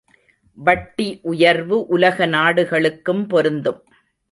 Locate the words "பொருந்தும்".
3.27-3.81